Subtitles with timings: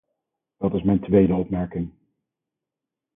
[0.57, 1.91] Dat is mijn tweede opmerking.